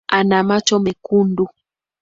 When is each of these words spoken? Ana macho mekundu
Ana 0.07 0.37
macho 0.47 0.79
mekundu 0.79 1.47